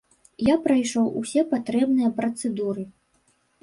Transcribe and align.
Я 0.47 0.55
прайшоў 0.63 1.05
усе 1.21 1.45
патрэбныя 1.53 2.09
працэдуры. 2.19 2.83